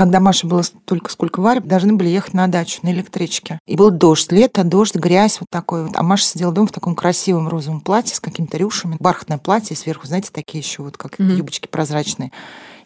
[0.00, 3.58] Когда Маша была только сколько Варя, должны были ехать на дачу на электричке.
[3.66, 5.94] И был дождь, лето, дождь, грязь вот такой вот.
[5.94, 8.96] А Маша сидела дома в таком красивом розовом платье с какими-то рюшами.
[8.98, 11.36] Бархатное платье, сверху, знаете, такие еще вот как mm-hmm.
[11.36, 12.32] юбочки прозрачные.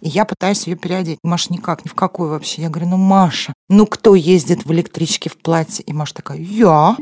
[0.01, 1.21] И я пытаюсь ее переодеть.
[1.23, 2.63] Маша никак, ни в какой вообще.
[2.63, 5.85] Я говорю, ну, Маша, ну кто ездит в электричке в платье?
[5.85, 6.97] И Маша такая, я.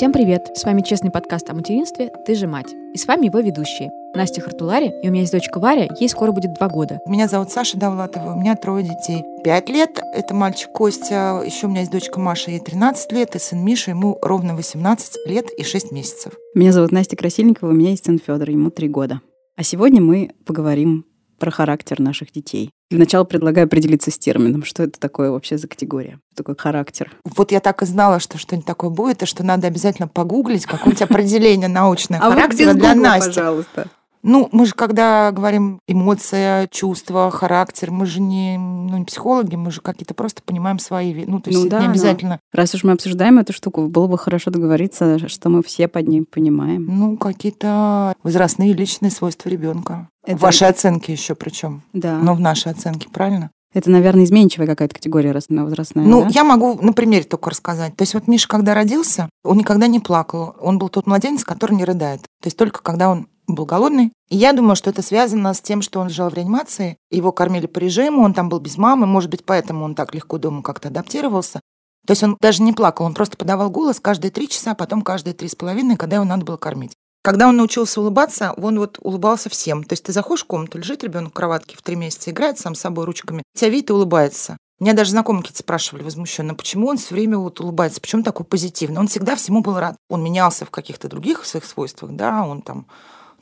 [0.00, 0.52] Всем привет!
[0.54, 2.72] С вами честный подкаст о материнстве «Ты же мать».
[2.94, 3.90] И с вами его ведущие.
[4.14, 7.00] Настя Хартулари, и у меня есть дочка Варя, ей скоро будет два года.
[7.06, 9.22] Меня зовут Саша Давлатова, у меня трое детей.
[9.44, 13.38] Пять лет, это мальчик Костя, еще у меня есть дочка Маша, ей 13 лет, и
[13.38, 16.32] сын Миша, ему ровно 18 лет и 6 месяцев.
[16.54, 19.20] Меня зовут Настя Красильникова, у меня есть сын Федор, ему три года.
[19.56, 21.04] А сегодня мы поговорим
[21.40, 22.70] про характер наших детей.
[22.90, 24.62] Для начала предлагаю определиться с термином.
[24.62, 26.20] Что это такое вообще за категория?
[26.32, 27.12] Что такое характер?
[27.24, 31.02] Вот я так и знала, что что-нибудь такое будет, и что надо обязательно погуглить какое-нибудь
[31.10, 33.34] определение научное а характера для Насти.
[33.34, 33.88] пожалуйста.
[34.22, 39.70] Ну, мы же, когда говорим эмоция, чувства, характер, мы же не, ну, не психологи, мы
[39.70, 41.24] же какие-то просто понимаем свои...
[41.26, 42.40] Ну, то есть ну, да, не обязательно...
[42.52, 42.60] Да.
[42.60, 46.26] Раз уж мы обсуждаем эту штуку, было бы хорошо договориться, что мы все под ним
[46.26, 46.86] понимаем.
[46.86, 50.08] Ну, какие-то возрастные личные свойства ребенка.
[50.24, 50.36] Это...
[50.36, 51.82] Ваши оценки еще причем.
[51.92, 52.18] Да.
[52.18, 53.50] Но в нашей оценке, правильно?
[53.72, 56.04] Это, наверное, изменчивая какая-то категория возрастная.
[56.04, 56.28] Ну, да?
[56.30, 57.96] я могу на примере только рассказать.
[57.96, 60.56] То есть вот Миша, когда родился, он никогда не плакал.
[60.60, 62.22] Он был тот младенец, который не рыдает.
[62.42, 64.12] То есть только когда он был голодный.
[64.28, 67.78] Я думаю, что это связано с тем, что он жил в реанимации, его кормили по
[67.78, 71.60] режиму, он там был без мамы, может быть, поэтому он так легко дома как-то адаптировался.
[72.06, 75.34] То есть он даже не плакал, он просто подавал голос каждые три часа, потом каждые
[75.34, 76.92] три с половиной, когда его надо было кормить.
[77.22, 79.84] Когда он научился улыбаться, он вот улыбался всем.
[79.84, 82.74] То есть ты заходишь в комнату, лежит ребенок в кроватке в три месяца, играет сам
[82.74, 84.56] с собой ручками, тебя видит и улыбается.
[84.80, 88.98] Меня даже знакомые какие-то спрашивали возмущенно, почему он все время вот улыбается, почему такой позитивный.
[88.98, 89.96] Он всегда всему был рад.
[90.08, 92.86] Он менялся в каких-то других своих свойствах, да, он там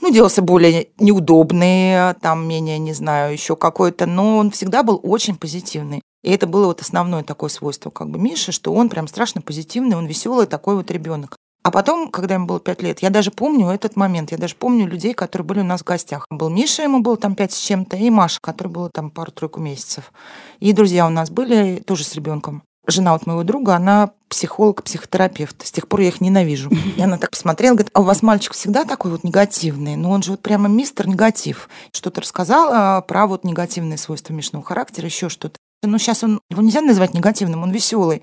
[0.01, 5.37] ну, делался более неудобный, там, менее, не знаю, еще какой-то, но он всегда был очень
[5.37, 6.01] позитивный.
[6.23, 9.97] И это было вот основное такое свойство как бы Миши, что он прям страшно позитивный,
[9.97, 11.37] он веселый такой вот ребенок.
[11.63, 14.87] А потом, когда ему было пять лет, я даже помню этот момент, я даже помню
[14.87, 16.25] людей, которые были у нас в гостях.
[16.31, 20.13] Был Миша, ему было там пять с чем-то, и Маша, которой было там пару-тройку месяцев.
[20.61, 25.67] И друзья у нас были тоже с ребенком жена вот моего друга, она психолог, психотерапевт.
[25.67, 26.71] С тех пор я их ненавижу.
[26.97, 29.97] И она так посмотрела, говорит, а у вас мальчик всегда такой вот негативный?
[29.97, 31.69] Ну, он же вот прямо мистер негатив.
[31.93, 35.57] Что-то рассказала про вот негативные свойства Мишного характера, еще что-то.
[35.83, 38.23] Ну, сейчас он, его нельзя называть негативным, он веселый.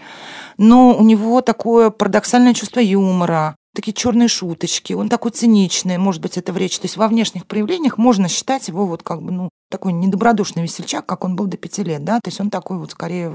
[0.57, 6.37] Но у него такое парадоксальное чувство юмора, такие черные шуточки, он такой циничный, может быть,
[6.37, 6.79] это в речи.
[6.79, 11.05] То есть во внешних проявлениях можно считать его вот как бы, ну, такой недобродушный весельчак,
[11.05, 13.31] как он был до пяти лет, да, то есть он такой вот скорее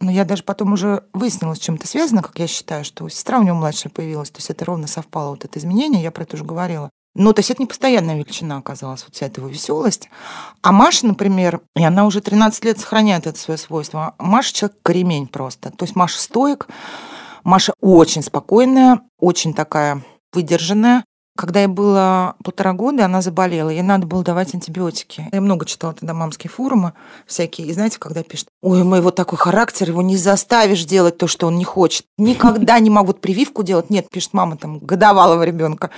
[0.00, 3.38] но я даже потом уже выяснила, с чем это связано, как я считаю, что сестра
[3.38, 4.30] у него младшая появилась.
[4.30, 6.90] То есть это ровно совпало, вот это изменение, я про это уже говорила.
[7.14, 10.10] Но то есть это не постоянная величина оказалась, вот вся эта его веселость.
[10.60, 14.14] А Маша, например, и она уже 13 лет сохраняет это свое свойство.
[14.18, 15.70] Маша человек кремень просто.
[15.70, 16.68] То есть Маша стоек,
[17.42, 20.02] Маша очень спокойная, очень такая
[20.34, 21.05] выдержанная.
[21.36, 25.28] Когда ей было полтора года, она заболела, ей надо было давать антибиотики.
[25.32, 26.94] Я много читала тогда мамские форумы
[27.26, 27.68] всякие.
[27.68, 31.46] И знаете, когда пишут, ой, у моего такой характер, его не заставишь делать то, что
[31.46, 32.06] он не хочет.
[32.18, 33.90] Никогда не могут прививку делать.
[33.90, 35.90] Нет, пишет мама там годовалого ребенка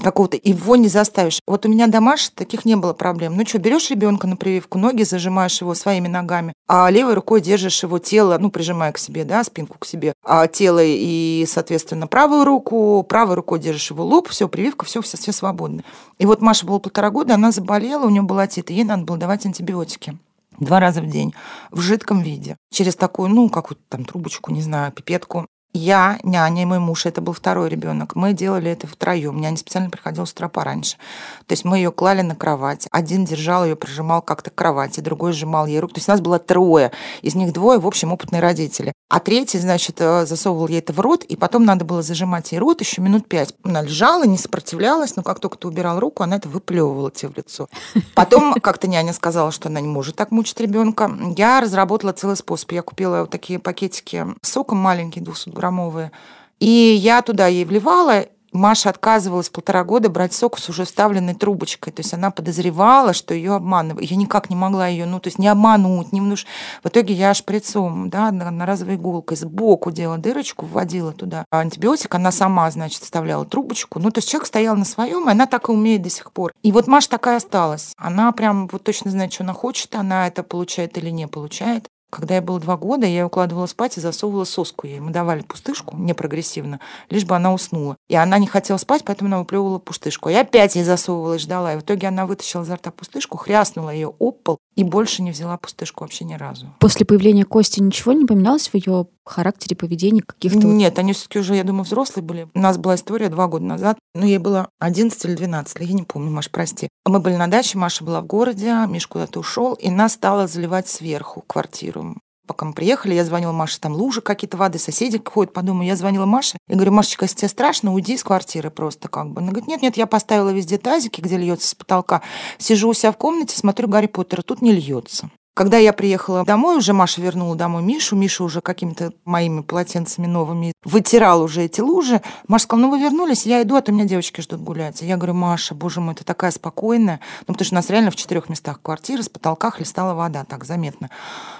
[0.00, 0.38] какого-то.
[0.42, 1.40] Его не заставишь.
[1.46, 3.36] Вот у меня домаш таких не было проблем.
[3.36, 7.82] Ну что, берешь ребенка на прививку, ноги зажимаешь его своими ногами, а левой рукой держишь
[7.82, 12.44] его тело, ну, прижимая к себе, да, спинку к себе, а тело и, соответственно, правую
[12.44, 15.84] руку, правой рукой держишь его лоб, все, прививка все, все, все свободны.
[16.18, 19.04] И вот Маша было полтора года, она заболела, у нее был отит, и ей надо
[19.04, 20.18] было давать антибиотики
[20.60, 21.34] два раза в день
[21.70, 22.56] в жидком виде.
[22.70, 25.46] Через такую, ну, какую-то там трубочку, не знаю, пипетку.
[25.74, 28.14] Я, няня и мой муж, это был второй ребенок.
[28.14, 29.40] Мы делали это втроем.
[29.40, 30.98] Няня специально приходила с утра пораньше.
[31.46, 32.86] То есть мы ее клали на кровать.
[32.90, 35.94] Один держал ее, прижимал как-то к кровати, другой сжимал ей руку.
[35.94, 36.92] То есть нас было трое.
[37.22, 38.92] Из них двое, в общем, опытные родители.
[39.08, 42.58] А третий, значит, э, засовывал ей это в рот, и потом надо было зажимать ей
[42.58, 43.54] рот еще минут пять.
[43.62, 47.36] Она лежала, не сопротивлялась, но как только ты убирал руку, она это выплевывала тебе в
[47.36, 47.68] лицо.
[48.14, 51.10] Потом как-то няня сказала, что она не может так мучить ребенка.
[51.36, 52.72] Я разработала целый способ.
[52.72, 56.10] Я купила вот такие пакетики с соком маленькие, 200 граммовые.
[56.58, 61.90] И я туда ей вливала, Маша отказывалась полтора года брать сок с уже вставленной трубочкой.
[61.92, 64.10] То есть она подозревала, что ее обманывают.
[64.10, 66.46] Я никак не могла ее, ну, то есть не обмануть, не внуш...
[66.84, 72.14] В итоге я шприцом, да, одноразовой иголкой сбоку делала дырочку, вводила туда антибиотик.
[72.14, 73.98] Она сама, значит, вставляла трубочку.
[73.98, 76.52] Ну, то есть человек стоял на своем, и она так и умеет до сих пор.
[76.62, 77.94] И вот Маша такая осталась.
[77.96, 81.86] Она прям вот точно знает, что она хочет, она это получает или не получает.
[82.12, 85.00] Когда я была два года, я ее укладывала спать и засовывала соску ей.
[85.00, 86.78] Мы давали пустышку, не прогрессивно,
[87.08, 87.96] лишь бы она уснула.
[88.10, 90.28] И она не хотела спать, поэтому она выплевывала пустышку.
[90.28, 91.72] Я опять ей засовывала и ждала.
[91.72, 95.30] И в итоге она вытащила изо рта пустышку, хряснула ее об пол и больше не
[95.30, 96.66] взяла пустышку вообще ни разу.
[96.78, 100.66] После появления Кости ничего не поменялось в ее характере, поведении каких-то?
[100.66, 102.48] Нет, они все-таки уже, я думаю, взрослые были.
[102.54, 103.98] У нас была история два года назад.
[104.14, 106.88] Ну, ей было 11 или 12, я не помню, Маш, прости.
[107.06, 110.88] Мы были на даче, Маша была в городе, Миш куда-то ушел, и нас стало заливать
[110.88, 112.16] сверху квартиру.
[112.52, 115.82] Пока мы приехали, я звонила Маше, там лужи какие-то воды, соседи ходят по дому.
[115.82, 119.40] Я звонила Маше и говорю, Машечка, если тебе страшно, уйди из квартиры просто как бы.
[119.40, 122.20] Она говорит, нет, нет, я поставила везде тазики, где льется с потолка.
[122.58, 125.30] Сижу у себя в комнате, смотрю Гарри Поттера, тут не льется.
[125.54, 128.16] Когда я приехала домой, уже Маша вернула домой Мишу.
[128.16, 132.22] Миша уже какими-то моими полотенцами новыми вытирал уже эти лужи.
[132.48, 135.02] Маша сказала, ну вы вернулись, я иду, а то меня девочки ждут гулять.
[135.02, 137.20] Я говорю, Маша, боже мой, ты такая спокойная.
[137.40, 140.64] Ну, потому что у нас реально в четырех местах квартиры с потолка хлестала вода, так
[140.64, 141.10] заметно.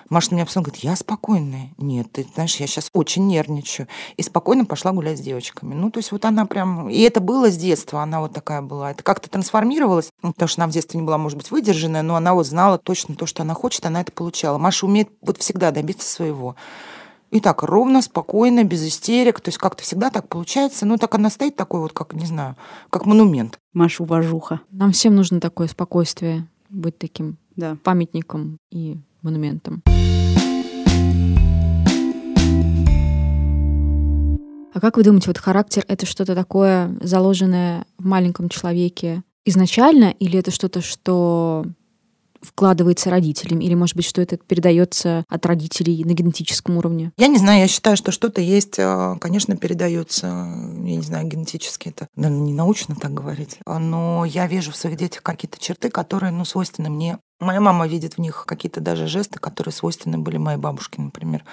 [0.09, 1.71] Маша на меня посмотрела, говорит, я спокойная.
[1.77, 3.89] Нет, ты знаешь, я сейчас очень нервничаю.
[4.17, 5.75] И спокойно пошла гулять с девочками.
[5.75, 6.89] Ну, то есть вот она прям...
[6.89, 8.93] И это было с детства, она вот такая была.
[8.93, 12.33] Это как-то трансформировалось, потому что она в детстве не была, может быть, выдержанная, но она
[12.33, 14.59] вот знала точно то, что она хочет, она это получала.
[14.59, 16.57] Маша умеет вот всегда добиться своего.
[17.31, 19.41] И так ровно, спокойно, без истерик.
[19.41, 20.85] То есть как-то всегда так получается.
[20.85, 22.57] Ну, так она стоит такой вот, как, не знаю,
[22.91, 23.59] как монумент.
[23.73, 24.61] Маша уважуха.
[24.71, 27.77] Нам всем нужно такое спокойствие, быть таким Да.
[27.83, 29.83] памятником и монументом.
[34.75, 40.39] А как вы думаете, вот характер— это что-то такое, заложенное в маленьком человеке изначально, или
[40.39, 41.67] это что-то, что
[42.43, 47.13] вкладывается родителями, или, может быть, что это передается от родителей на генетическом уровне?
[47.17, 51.89] Я не знаю, я считаю, что что-то есть, э, конечно, передается, я не знаю, генетически
[51.89, 56.33] это, наверное, не научно так говорить, но я вижу в своих детях какие-то черты, которые,
[56.33, 57.19] ну, свойственны мне.
[57.41, 61.45] Моя мама видит в них какие-то даже жесты, которые свойственны были моей бабушке, например,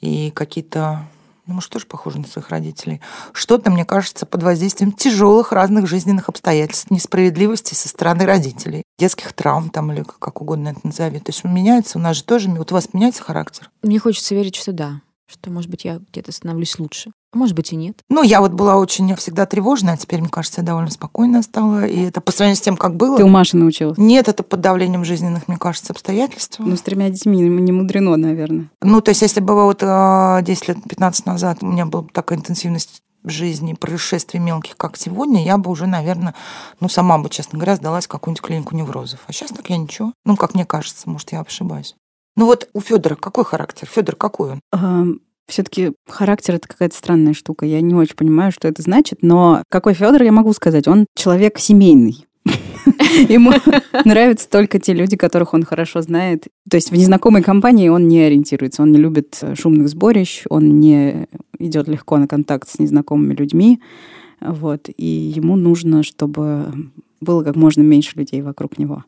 [0.00, 1.08] и какие-то
[1.46, 3.00] ну, может, тоже похожи на своих родителей.
[3.32, 9.70] Что-то, мне кажется, под воздействием тяжелых разных жизненных обстоятельств, несправедливости со стороны родителей, детских травм
[9.70, 11.18] там или как угодно это назови.
[11.18, 13.70] То есть меняется, у нас же тоже, вот у вас меняется характер.
[13.82, 17.12] Мне хочется верить, что да, что, может быть, я где-то становлюсь лучше.
[17.32, 17.98] А может быть и нет.
[18.10, 21.86] Ну, я вот была очень всегда тревожная, а теперь, мне кажется, я довольно спокойная стала.
[21.86, 23.16] И это по сравнению с тем, как было.
[23.16, 23.96] Ты у Маши научилась?
[23.96, 26.58] Нет, это под давлением жизненных, мне кажется, обстоятельств.
[26.58, 28.70] Ну, с тремя детьми не мудрено, наверное.
[28.82, 32.38] Ну, то есть, если бы вот а, 10 лет, 15 назад у меня была такая
[32.38, 36.34] интенсивность жизни происшествий мелких, как сегодня, я бы уже, наверное,
[36.80, 39.20] ну, сама бы, честно говоря, сдалась в какую-нибудь клинику неврозов.
[39.26, 40.12] А сейчас так я ничего.
[40.26, 41.94] Ну, как мне кажется, может, я ошибаюсь.
[42.36, 43.88] Ну вот у Федора какой характер?
[43.90, 45.20] Федор какой он?
[45.46, 47.66] Все-таки характер это какая-то странная штука.
[47.66, 51.58] Я не очень понимаю, что это значит, но какой Федор, я могу сказать, он человек
[51.58, 52.26] семейный.
[53.28, 53.52] Ему
[54.04, 56.48] нравятся только те люди, которых он хорошо знает.
[56.68, 61.28] То есть в незнакомой компании он не ориентируется, он не любит шумных сборищ, он не
[61.58, 63.80] идет легко на контакт с незнакомыми людьми.
[64.40, 64.88] Вот.
[64.96, 66.72] И ему нужно, чтобы
[67.20, 69.04] было как можно меньше людей вокруг него.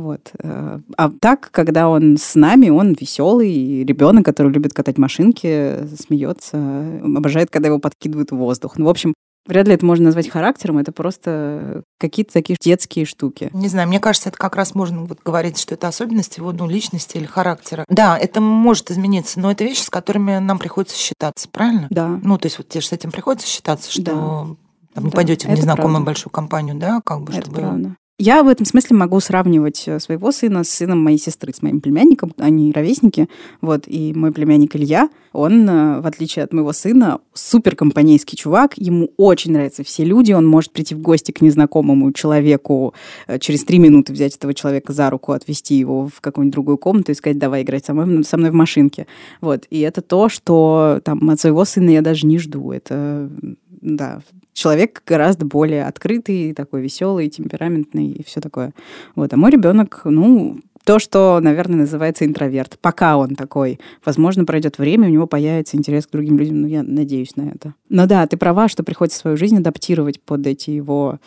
[0.00, 0.32] Вот.
[0.42, 7.50] А так, когда он с нами, он веселый ребенок, который любит катать машинки, смеется, обожает,
[7.50, 8.78] когда его подкидывают в воздух.
[8.78, 9.14] Ну, в общем,
[9.46, 13.50] Вряд ли это можно назвать характером, это просто какие-то такие детские штуки.
[13.54, 16.68] Не знаю, мне кажется, это как раз можно вот говорить, что это особенности его ну,
[16.68, 17.84] личности или характера.
[17.88, 21.86] Да, это может измениться, но это вещи, с которыми нам приходится считаться, правильно?
[21.90, 22.20] Да.
[22.22, 24.12] Ну, то есть вот тебе же с этим приходится считаться, что Да.
[24.12, 26.06] там, не Да, пойдете в незнакомую правда.
[26.06, 27.56] большую компанию, да, как бы, Это чтобы...
[27.60, 27.96] правда.
[28.22, 31.80] Я в этом смысле могу сравнивать э, своего сына с сыном моей сестры, с моим
[31.80, 32.34] племянником.
[32.36, 33.30] Они ровесники.
[33.62, 33.84] Вот.
[33.86, 38.74] И мой племянник Илья, он, э, в отличие от моего сына, супер компанейский чувак.
[38.76, 40.32] Ему очень нравятся все люди.
[40.32, 42.92] Он может прийти в гости к незнакомому человеку,
[43.26, 47.12] э, через три минуты взять этого человека за руку, отвезти его в какую-нибудь другую комнату
[47.12, 49.06] и сказать, давай играть со мной, со мной в машинке.
[49.40, 49.64] Вот.
[49.70, 52.70] И это то, что там, от своего сына я даже не жду.
[52.70, 53.30] Это,
[53.80, 54.20] да,
[54.52, 58.72] человек гораздо более открытый, такой веселый, темпераментный и все такое.
[59.14, 59.32] Вот.
[59.32, 62.78] А мой ребенок, ну, то, что, наверное, называется интроверт.
[62.80, 63.78] Пока он такой.
[64.04, 66.62] Возможно, пройдет время, у него появится интерес к другим людям.
[66.62, 67.74] Ну, я надеюсь на это.
[67.88, 71.18] Но да, ты права, что приходится свою жизнь адаптировать под эти его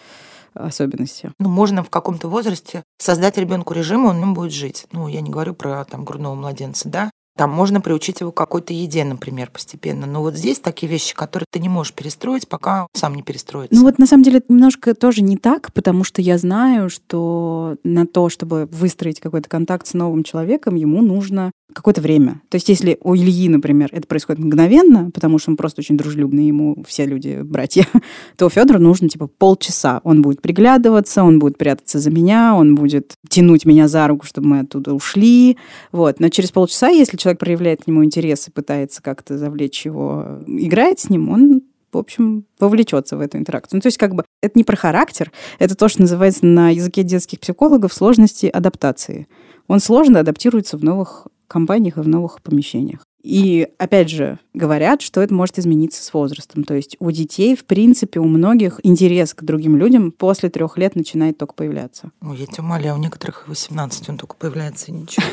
[0.54, 1.32] особенности.
[1.40, 4.86] Ну, можно в каком-то возрасте создать ребенку режим, он нем будет жить.
[4.92, 7.10] Ну, я не говорю про там грудного младенца, да.
[7.36, 10.06] Там можно приучить его к какой-то еде, например, постепенно.
[10.06, 13.76] Но вот здесь такие вещи, которые ты не можешь перестроить, пока сам не перестроится.
[13.76, 18.06] Ну вот на самом деле немножко тоже не так, потому что я знаю, что на
[18.06, 22.42] то, чтобы выстроить какой-то контакт с новым человеком, ему нужно какое-то время.
[22.50, 26.48] То есть если у Ильи, например, это происходит мгновенно, потому что он просто очень дружелюбный,
[26.48, 27.88] ему все люди братья,
[28.38, 30.00] то Федору нужно типа полчаса.
[30.04, 34.48] Он будет приглядываться, он будет прятаться за меня, он будет тянуть меня за руку, чтобы
[34.48, 35.58] мы оттуда ушли.
[35.92, 36.20] Вот.
[36.20, 41.00] Но через полчаса, если человек проявляет к нему интерес и пытается как-то завлечь его, играет
[41.00, 41.62] с ним, он
[41.92, 43.78] в общем, вовлечется в эту интеракцию.
[43.78, 47.04] Ну, то есть, как бы, это не про характер, это то, что называется на языке
[47.04, 49.28] детских психологов сложности адаптации.
[49.68, 53.06] Он сложно адаптируется в новых компаниях и в новых помещениях.
[53.24, 56.66] И, опять же, говорят, что это может измениться с возрастом.
[56.66, 60.96] То есть у детей, в принципе, у многих интерес к другим людям после трех лет
[60.98, 62.12] начинает только появляться.
[62.22, 65.26] Ой, я тебя умоляю, у некоторых 18 он только появляется и ничего.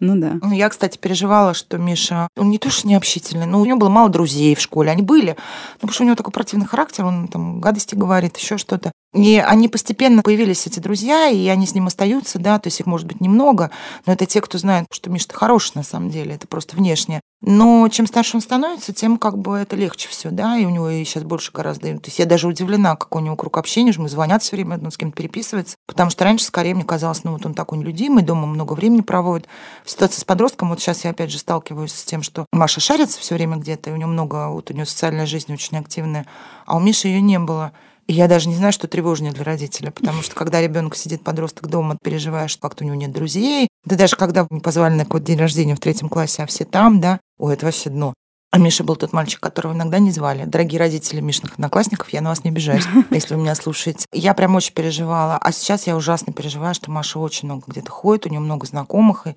[0.00, 0.38] Ну да.
[0.42, 3.78] Ну, я, кстати, переживала, что Миша, он не то что не общительный, но у него
[3.78, 4.90] было мало друзей в школе.
[4.90, 8.58] Они были, ну, потому что у него такой противный характер, он там гадости говорит, еще
[8.58, 8.92] что-то.
[9.16, 12.86] И они постепенно появились, эти друзья, и они с ним остаются, да, то есть их
[12.86, 13.70] может быть немного,
[14.04, 17.22] но это те, кто знает, что Миша хороший на самом деле, это просто внешне.
[17.40, 20.90] Но чем старше он становится, тем как бы это легче все, да, и у него
[20.90, 21.96] сейчас больше гораздо...
[21.98, 24.78] То есть я даже удивлена, как у него круг общения, что мы звонят все время,
[24.82, 28.22] он с кем-то переписывается, потому что раньше скорее мне казалось, ну вот он такой нелюдимый,
[28.22, 29.46] дома много времени проводит.
[29.84, 33.18] В ситуации с подростком, вот сейчас я опять же сталкиваюсь с тем, что Маша шарится
[33.18, 36.26] все время где-то, и у него много, вот у него социальная жизнь очень активная,
[36.66, 37.72] а у Миши ее не было.
[38.06, 41.66] И я даже не знаю, что тревожнее для родителя, потому что когда ребенок сидит, подросток
[41.68, 43.68] дома, переживаешь, что как-то у него нет друзей.
[43.84, 47.00] Да даже когда не позвали на какой-то день рождения в третьем классе, а все там,
[47.00, 48.14] да, ой, это вообще дно.
[48.52, 50.44] А Миша был тот мальчик, которого иногда не звали.
[50.44, 54.06] Дорогие родители Мишных одноклассников, я на вас не обижаюсь, если вы меня слушаете.
[54.12, 55.36] Я прям очень переживала.
[55.36, 59.26] А сейчас я ужасно переживаю, что Маша очень много где-то ходит, у нее много знакомых.
[59.26, 59.34] И,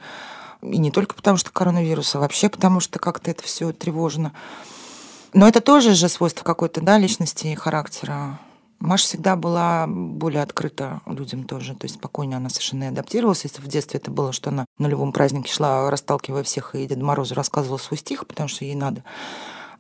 [0.62, 4.32] и не только потому, что коронавирус, а вообще потому, что как-то это все тревожно.
[5.34, 8.40] Но это тоже же свойство какой-то да, личности и характера.
[8.80, 13.44] Маша всегда была более открыта людям тоже, то есть спокойнее она совершенно адаптировалась.
[13.44, 17.06] Если в детстве это было, что она на любом празднике шла, расталкивая всех, и Деду
[17.06, 19.04] Морозу рассказывала свой стих, потому что ей надо.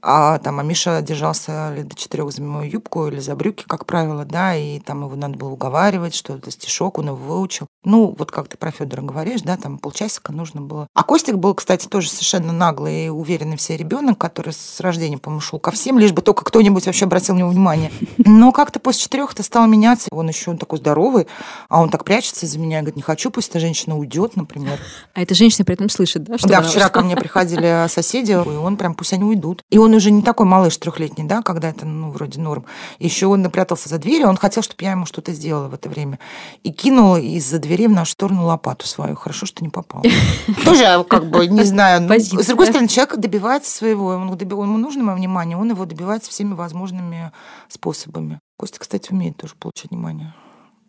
[0.01, 3.85] А там а Миша держался лет до четырех за мою юбку или за брюки, как
[3.85, 7.67] правило, да, и там его надо было уговаривать, что это стишок, он его выучил.
[7.83, 10.87] Ну, вот как ты про Федора говоришь, да, там полчасика нужно было.
[10.93, 15.17] А Костик был, кстати, тоже совершенно наглый и уверенный в себе ребенок, который с рождения,
[15.17, 17.91] по-моему, шел ко всем, лишь бы только кто-нибудь вообще обратил на него внимание.
[18.17, 20.07] Но как-то после четырех это стало меняться.
[20.11, 21.27] Он еще он такой здоровый,
[21.69, 24.79] а он так прячется из-за меня, говорит, не хочу, пусть эта женщина уйдет, например.
[25.13, 26.37] А эта женщина при этом слышит, да?
[26.37, 29.61] Что да, вчера ко мне приходили соседи, и он прям, пусть они уйдут.
[29.69, 32.65] И он он уже не такой малыш трехлетний, да, когда это, ну, вроде норм.
[32.99, 36.19] Еще он напрятался за дверью, он хотел, чтобы я ему что-то сделала в это время.
[36.63, 39.15] И кинул из-за двери в нашу сторону лопату свою.
[39.15, 40.03] Хорошо, что не попал.
[40.65, 42.01] Тоже, как бы, не знаю.
[42.01, 44.13] Ну, с другой стороны, человек добивается своего.
[44.13, 47.31] Ему нужно мое внимание, он его добивается всеми возможными
[47.67, 48.39] способами.
[48.57, 50.33] Костя, кстати, умеет тоже получать внимание.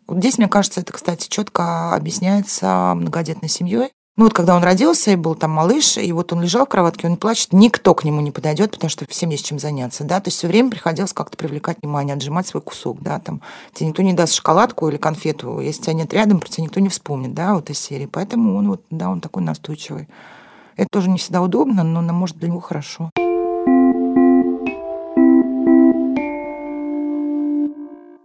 [0.07, 3.91] Вот здесь, мне кажется, это, кстати, четко объясняется многодетной семьей.
[4.17, 7.07] Ну вот когда он родился и был там малыш, и вот он лежал в кроватке,
[7.07, 10.27] он плачет, никто к нему не подойдет, потому что всем есть чем заняться, да, то
[10.27, 13.41] есть все время приходилось как-то привлекать внимание, отжимать свой кусок, да, там,
[13.73, 16.89] тебе никто не даст шоколадку или конфету, если тебя нет рядом, про тебя никто не
[16.89, 20.09] вспомнит, да, вот из серии, поэтому он вот, да, он такой настойчивый.
[20.75, 23.11] Это тоже не всегда удобно, но, может, для него хорошо.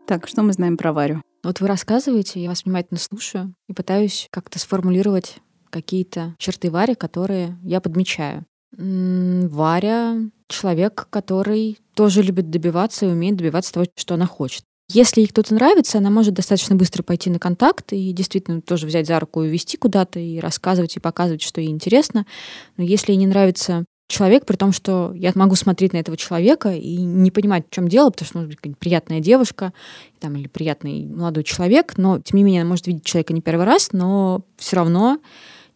[0.07, 1.23] Так, что мы знаем про Варю?
[1.45, 5.39] Вот вы рассказываете, я вас внимательно слушаю и пытаюсь как-то сформулировать
[5.71, 8.45] какие-то черты Вари, которые я подмечаю.
[8.77, 10.17] Варя—
[10.49, 14.63] человек, который тоже любит добиваться и умеет добиваться того, что она хочет.
[14.89, 19.07] Если ей кто-то нравится, она может достаточно быстро пойти на контакт и действительно тоже взять
[19.07, 22.25] за руку и вести куда-то, и рассказывать, и показывать, что ей интересно.
[22.77, 26.73] Но если ей не нравится человек, при том, что я могу смотреть на этого человека
[26.73, 29.73] и не понимать, в чем дело, потому что, может быть, приятная девушка
[30.21, 33.67] там, или приятный молодой человек, но, тем не менее, она может видеть человека не первый
[33.67, 35.19] раз, но все равно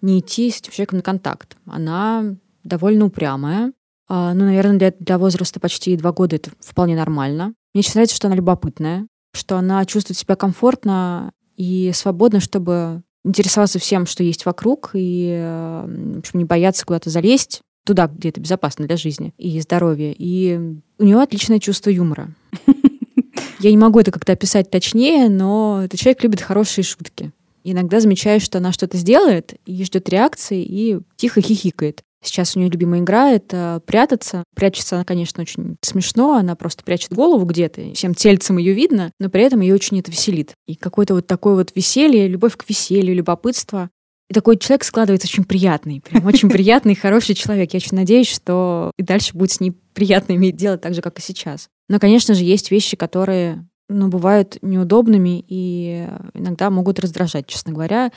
[0.03, 1.57] не идти с этим человеком на контакт.
[1.67, 3.73] Она довольно упрямая.
[4.09, 7.55] А, ну, наверное, для, для возраста почти два года это вполне нормально.
[7.75, 13.79] Мне очень нравится, что она любопытная, что она чувствует себя комфортно и свободно, чтобы интересоваться
[13.79, 15.39] всем, что есть вокруг, и
[15.87, 20.15] в общем, не бояться куда-то залезть туда, где это безопасно для жизни и здоровья.
[20.17, 20.59] И
[20.99, 22.35] у нее отличное чувство юмора.
[23.61, 27.33] Я не могу это как-то описать точнее, но этот человек любит хорошие шутки.
[27.65, 32.03] Иногда замечаешь, что она что-то сделает и ждет реакции, и тихо хихикает.
[32.23, 34.45] Сейчас у нее любимая игра— это прятаться.
[34.55, 36.35] Прячется она, конечно, очень смешно.
[36.35, 37.95] Она просто прячет голову где-то.
[37.95, 40.53] Всем тельцем ее видно, но при этом ее очень это веселит.
[40.67, 43.89] И какое-то вот такое вот веселье, любовь к веселью, любопытство.
[44.29, 46.03] И такой человек складывается очень приятный.
[46.03, 47.73] Прям очень приятный, хороший человек.
[47.73, 51.19] Я очень надеюсь, что и дальше будет с ней приятно иметь дело так же, как
[51.19, 51.69] и сейчас.
[51.89, 58.13] Но, конечно же, есть вещи, которые ну, бывают неудобными и иногда могут раздражать, честно говоря.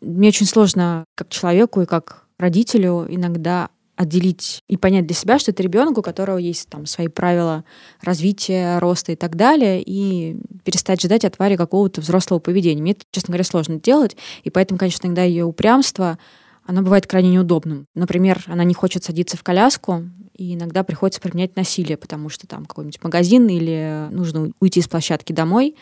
[0.00, 5.50] Мне очень сложно как человеку и как родителю иногда отделить и понять для себя, что
[5.50, 7.64] это ребенок, у которого есть там свои правила
[8.00, 12.80] развития, роста и так далее, и перестать ждать от Вари какого-то взрослого поведения.
[12.80, 16.16] Мне это, честно говоря, сложно делать, и поэтому, конечно, иногда ее упрямство,
[16.64, 17.86] оно бывает крайне неудобным.
[17.96, 20.04] Например, она не хочет садиться в коляску,
[20.38, 25.32] и иногда приходится применять насилие, потому что там какой-нибудь магазин или нужно уйти с площадки
[25.32, 25.74] домой.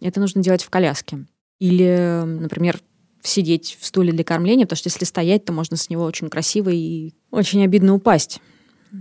[0.00, 1.26] Это нужно делать в коляске.
[1.58, 2.80] Или, например,
[3.22, 6.70] сидеть в стуле для кормления, потому что если стоять, то можно с него очень красиво
[6.70, 8.40] и очень обидно упасть.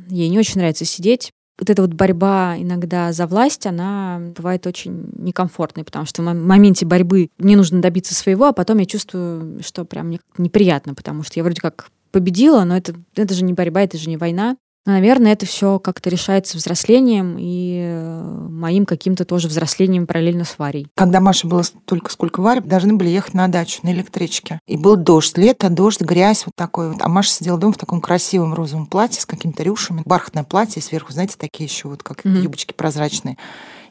[0.09, 1.31] Ей не очень нравится сидеть.
[1.59, 6.85] Вот эта вот борьба иногда за власть, она бывает очень некомфортной, потому что в моменте
[6.85, 11.39] борьбы мне нужно добиться своего, а потом я чувствую, что прям мне неприятно, потому что
[11.39, 14.57] я вроде как победила, но это, это же не борьба, это же не война.
[14.85, 20.87] Наверное, это все как-то решается взрослением и э, моим каким-то тоже взрослением параллельно с Варей.
[20.95, 24.59] Когда Маша была столько, сколько Варя, должны были ехать на дачу на электричке.
[24.67, 27.01] И был дождь, лето, дождь, грязь вот такой вот.
[27.01, 30.01] А Маша сидела дома в таком красивом розовом платье с какими-то рюшами.
[30.05, 32.41] Бархатное платье, сверху, знаете, такие еще вот как mm-hmm.
[32.41, 33.37] юбочки прозрачные.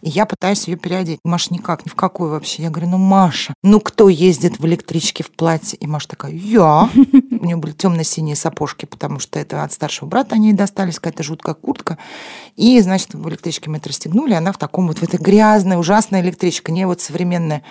[0.01, 1.21] И я пытаюсь ее переодеть.
[1.25, 2.63] Маша никак, ни в какую вообще.
[2.63, 5.77] Я говорю, ну, Маша, ну кто ездит в электричке в платье?
[5.79, 6.89] И Маша такая, я.
[7.41, 11.23] У нее были темно-синие сапожки, потому что это от старшего брата они ей достались, какая-то
[11.23, 11.99] жуткая куртка.
[12.57, 16.21] И, значит, в электричке мы это расстегнули, она в таком вот, в этой грязной, ужасной
[16.21, 17.63] электричке, не вот современная.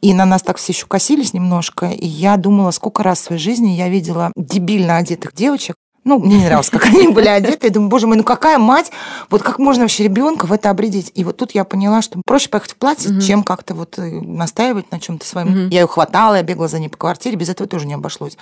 [0.00, 1.86] И на нас так все еще косились немножко.
[1.86, 5.76] И я думала, сколько раз в своей жизни я видела дебильно одетых девочек,
[6.08, 7.66] ну, мне не нравилось, как они были одеты.
[7.66, 8.90] Я думаю, боже мой, ну какая мать,
[9.30, 11.12] вот как можно вообще ребенка в это обредить?
[11.14, 13.20] И вот тут я поняла, что проще поехать в платье, угу.
[13.20, 15.48] чем как-то вот э, настаивать на чем-то своем.
[15.48, 15.58] Угу.
[15.70, 18.38] Я ее хватала, я бегала за ней по квартире, без этого тоже не обошлось.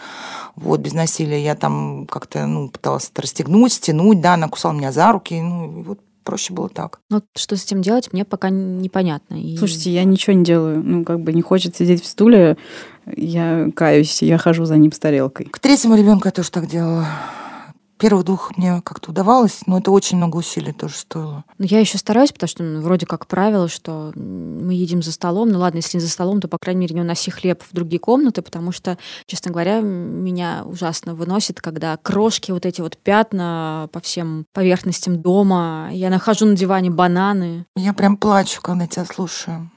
[0.54, 1.42] Вот, без насилия.
[1.42, 5.80] Я там как-то, ну, пыталась это расстегнуть, стянуть, да, она кусала меня за руки, ну,
[5.80, 7.00] и вот проще было так.
[7.10, 9.36] Ну, что с этим делать, мне пока непонятно.
[9.36, 9.56] И...
[9.56, 10.82] Слушайте, я ничего не делаю.
[10.84, 12.58] Ну, как бы не хочет сидеть в стуле,
[13.14, 15.46] я каюсь, я хожу за ним с тарелкой.
[15.46, 17.06] К третьему ребенку я тоже так делала.
[17.98, 21.44] Первых двух мне как-то удавалось, но это очень много усилий тоже стоило.
[21.56, 25.48] Но я еще стараюсь, потому что ну, вроде как правило, что мы едим за столом.
[25.48, 27.98] Ну ладно, если не за столом, то, по крайней мере, не уноси хлеб в другие
[27.98, 34.00] комнаты, потому что, честно говоря, меня ужасно выносит, когда крошки, вот эти вот пятна по
[34.00, 35.88] всем поверхностям дома.
[35.92, 37.64] Я нахожу на диване бананы.
[37.76, 39.70] Я прям плачу, когда тебя слушаю.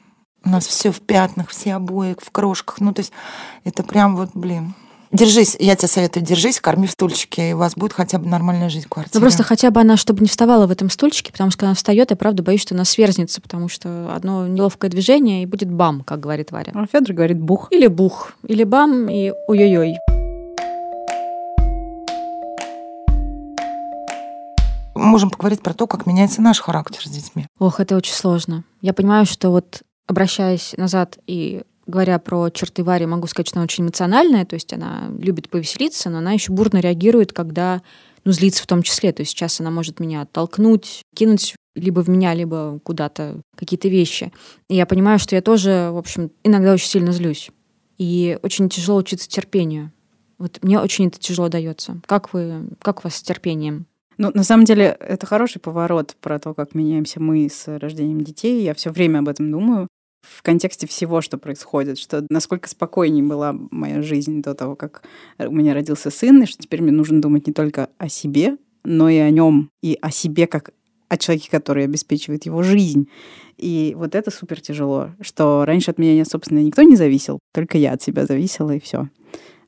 [0.43, 2.81] У нас все в пятнах, все обои в крошках.
[2.81, 3.13] Ну, то есть
[3.63, 4.73] это прям вот, блин,
[5.12, 8.69] Держись, я тебе советую, держись, корми в стульчике, и у вас будет хотя бы нормальная
[8.69, 9.15] жизнь в квартире.
[9.15, 11.76] Ну просто хотя бы она, чтобы не вставала в этом стульчике, потому что когда она
[11.76, 16.02] встает, я правда боюсь, что она сверзнется, потому что одно неловкое движение, и будет бам,
[16.02, 16.74] как говорит Варя.
[16.76, 17.69] А Федор говорит бух.
[17.72, 19.98] Или бух, или бам, и ой-ой-ой.
[24.95, 27.48] можем поговорить про то, как меняется наш характер с детьми.
[27.58, 28.63] Ох, это очень сложно.
[28.82, 33.63] Я понимаю, что вот обращаясь назад и говоря про черты Вари, могу сказать, что она
[33.63, 37.82] очень эмоциональная, то есть она любит повеселиться, но она еще бурно реагирует, когда
[38.23, 39.12] ну, злится в том числе.
[39.12, 44.32] То есть сейчас она может меня оттолкнуть, кинуть либо в меня, либо куда-то какие-то вещи.
[44.69, 47.49] И я понимаю, что я тоже, в общем, иногда очень сильно злюсь.
[47.97, 49.91] И очень тяжело учиться терпению.
[50.38, 51.99] Вот мне очень это тяжело дается.
[52.06, 53.86] Как вы, как у вас с терпением?
[54.17, 58.63] Ну, на самом деле, это хороший поворот про то, как меняемся мы с рождением детей.
[58.63, 59.88] Я все время об этом думаю
[60.21, 65.03] в контексте всего, что происходит, что насколько спокойнее была моя жизнь до того, как
[65.38, 69.10] у меня родился сын, и что теперь мне нужно думать не только о себе, но
[69.10, 70.71] и о нем, и о себе как
[71.10, 73.10] о человеке, который обеспечивает его жизнь.
[73.58, 77.93] И вот это супер тяжело, что раньше от меня, собственно, никто не зависел, только я
[77.93, 79.10] от себя зависела, и все.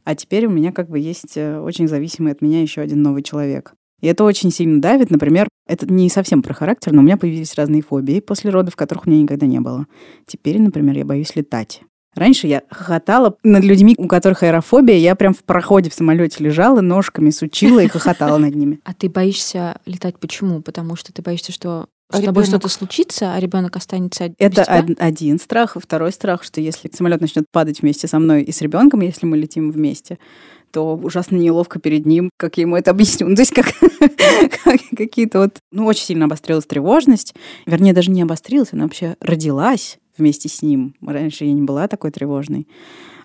[0.03, 3.23] А теперь у меня как бы есть э, очень зависимый от меня еще один новый
[3.23, 3.73] человек.
[4.01, 5.09] И это очень сильно давит.
[5.09, 9.07] Например, это не совсем про характер, но у меня появились разные фобии после родов, которых
[9.07, 9.87] у меня никогда не было.
[10.27, 11.81] Теперь, например, я боюсь летать.
[12.13, 14.97] Раньше я хохотала над людьми, у которых аэрофобия.
[14.97, 18.81] Я прям в проходе в самолете лежала, ножками сучила и хохотала над ними.
[18.83, 20.61] А ты боишься летать почему?
[20.61, 25.77] Потому что ты боишься, что с тобой что-то случится, а ребенок останется Это один страх.
[25.81, 29.37] Второй страх, что если самолет начнет падать вместе со мной и с ребенком, если мы
[29.37, 30.19] летим вместе,
[30.71, 33.27] то ужасно неловко перед ним, как я ему это объясню.
[33.27, 33.67] Ну, то есть как,
[34.63, 35.57] как какие-то вот...
[35.71, 37.33] Ну, очень сильно обострилась тревожность.
[37.65, 40.95] Вернее, даже не обострилась, она вообще родилась вместе с ним.
[41.05, 42.67] Раньше я не была такой тревожной.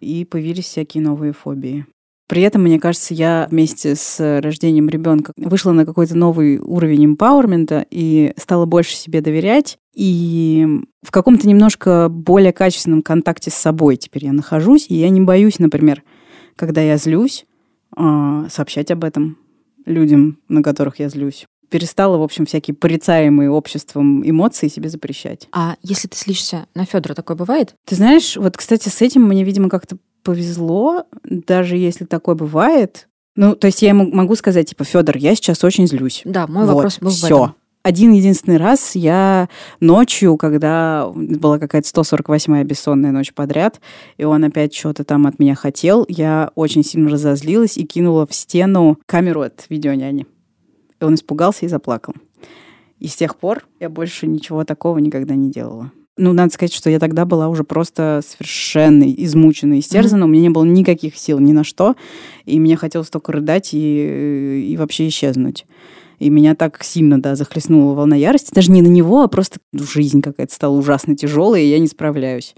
[0.00, 1.86] И появились всякие новые фобии.
[2.28, 7.86] При этом, мне кажется, я вместе с рождением ребенка вышла на какой-то новый уровень эмпауэрмента
[7.88, 9.78] и стала больше себе доверять.
[9.94, 10.66] И
[11.02, 14.86] в каком-то немножко более качественном контакте с собой теперь я нахожусь.
[14.88, 16.02] И я не боюсь, например,
[16.56, 17.46] когда я злюсь,
[17.94, 19.38] а, сообщать об этом
[19.84, 21.46] людям, на которых я злюсь.
[21.68, 25.48] Перестала, в общем, всякие порицаемые обществом эмоции себе запрещать.
[25.52, 27.74] А если ты злишься на Федора, такое бывает?
[27.84, 33.08] Ты знаешь, вот, кстати, с этим мне, видимо, как-то повезло, даже если такое бывает.
[33.34, 36.22] Ну, то есть я ему могу сказать, типа, Федор, я сейчас очень злюсь.
[36.24, 37.54] Да, мой вот, вопрос был все.
[37.86, 43.80] Один единственный раз я ночью, когда была какая-то 148-я бессонная ночь подряд,
[44.16, 48.34] и он опять что-то там от меня хотел, я очень сильно разозлилась и кинула в
[48.34, 50.26] стену камеру от видеоняни.
[51.00, 52.14] И он испугался и заплакал.
[52.98, 55.92] И с тех пор я больше ничего такого никогда не делала.
[56.16, 60.22] Ну, надо сказать, что я тогда была уже просто совершенно измучена, истерзана.
[60.22, 60.26] Mm-hmm.
[60.26, 61.94] У меня не было никаких сил ни на что.
[62.46, 65.66] И мне хотелось только рыдать и, и вообще исчезнуть.
[66.18, 68.54] И меня так сильно, да, захлестнула волна ярости.
[68.54, 72.54] Даже не на него, а просто жизнь какая-то стала ужасно тяжелая, и я не справляюсь.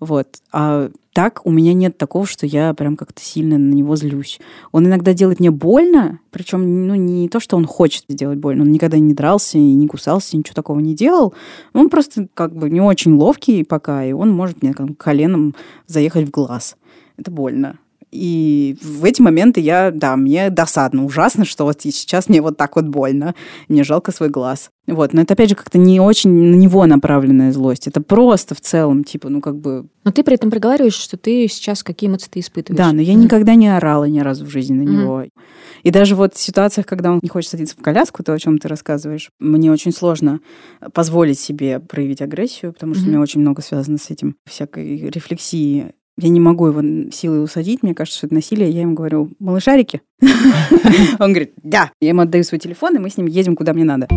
[0.00, 0.28] Вот.
[0.52, 4.38] А так у меня нет такого, что я прям как-то сильно на него злюсь.
[4.72, 8.70] Он иногда делает мне больно, причем ну, не то, что он хочет сделать больно, он
[8.70, 11.32] никогда не дрался и не кусался, ничего такого не делал.
[11.72, 15.54] Он просто как бы не очень ловкий пока, и он может мне как, коленом
[15.86, 16.76] заехать в глаз.
[17.16, 17.78] Это больно.
[18.12, 22.76] И в эти моменты я, да, мне досадно, ужасно, что вот сейчас мне вот так
[22.76, 23.34] вот больно.
[23.68, 24.70] Мне жалко свой глаз.
[24.86, 27.88] Вот, но это, опять же, как-то не очень на него направленная злость.
[27.88, 29.86] Это просто в целом, типа, ну, как бы...
[30.04, 32.78] Но ты при этом проговариваешь, что ты сейчас какие эмоции ты испытываешь.
[32.78, 33.16] Да, но я mm.
[33.16, 34.92] никогда не орала ни разу в жизни на mm.
[34.92, 35.24] него.
[35.82, 38.58] И даже вот в ситуациях, когда он не хочет садиться в коляску, то, о чем
[38.58, 40.40] ты рассказываешь, мне очень сложно
[40.94, 43.06] позволить себе проявить агрессию, потому что mm-hmm.
[43.06, 47.82] у меня очень много связано с этим всякой рефлексии я не могу его силой усадить,
[47.82, 48.70] мне кажется, что это насилие.
[48.70, 50.00] Я ему говорю, малышарики?
[51.18, 51.90] Он говорит, да.
[52.00, 54.08] Я ему отдаю свой телефон, и мы с ним едем, куда мне надо.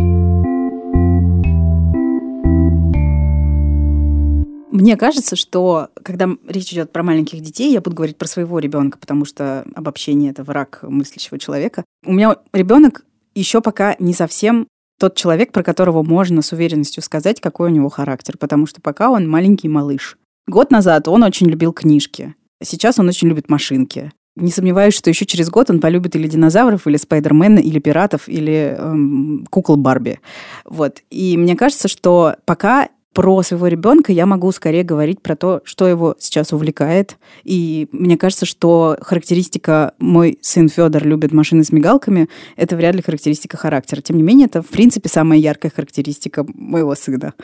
[4.72, 8.96] Мне кажется, что когда речь идет про маленьких детей, я буду говорить про своего ребенка,
[8.98, 11.84] потому что обобщение это враг мыслящего человека.
[12.06, 17.40] У меня ребенок еще пока не совсем тот человек, про которого можно с уверенностью сказать,
[17.40, 20.16] какой у него характер, потому что пока он маленький малыш.
[20.46, 22.34] Год назад он очень любил книжки.
[22.62, 24.12] Сейчас он очень любит машинки.
[24.36, 28.76] Не сомневаюсь, что еще через год он полюбит или динозавров, или Спайдермена, или пиратов, или
[28.78, 30.20] эм, кукол Барби.
[30.64, 31.02] Вот.
[31.10, 35.88] И мне кажется, что пока про своего ребенка я могу скорее говорить про то, что
[35.88, 37.16] его сейчас увлекает.
[37.42, 43.02] И мне кажется, что характеристика «мой сын Федор любит машины с мигалками»— это вряд ли
[43.02, 44.00] характеристика характера.
[44.00, 47.34] Тем не менее, это, в принципе, самая яркая характеристика моего сына.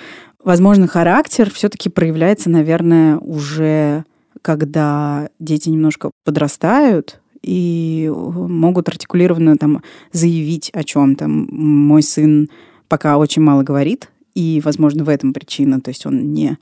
[0.47, 4.05] Возможно, характер все-таки проявляется, наверное, уже
[4.43, 9.83] когда дети немножко подрастают, и могут артикулированно там
[10.13, 11.27] заявить о чем-то.
[11.27, 12.49] Мой сын
[12.87, 15.81] пока очень мало говорит, и, возможно, в этом причина.
[15.81, 16.59] То есть он не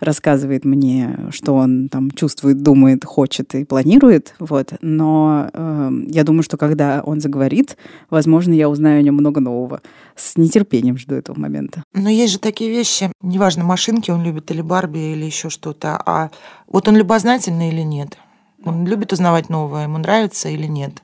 [0.00, 4.72] рассказывает мне, что он там чувствует, думает, хочет и планирует, вот.
[4.80, 7.76] Но э, я думаю, что когда он заговорит,
[8.08, 9.82] возможно, я узнаю о нем много нового.
[10.16, 11.82] С нетерпением жду этого момента.
[11.94, 16.30] Но есть же такие вещи, неважно, машинки он любит или Барби или еще что-то, а
[16.66, 18.18] вот он любознательный или нет?
[18.64, 21.02] Он любит узнавать новое, ему нравится или нет?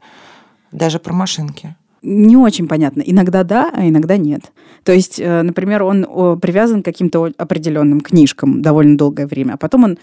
[0.73, 3.03] Даже про машинки не очень понятно.
[3.05, 4.53] Иногда да, а иногда нет.
[4.85, 9.85] То есть, э, например, он привязан к каким-то определенным книжкам довольно долгое время, а потом
[9.85, 9.99] он